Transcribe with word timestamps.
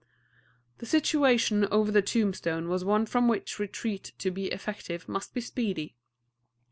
The 0.79 0.87
situation 0.87 1.67
over 1.69 1.91
the 1.91 2.01
tombstone 2.01 2.69
was 2.69 2.83
one 2.83 3.05
from 3.05 3.27
which 3.27 3.59
retreat 3.59 4.13
to 4.17 4.31
be 4.31 4.47
effective 4.47 5.07
must 5.07 5.31
be 5.35 5.41
speedy. 5.41 5.93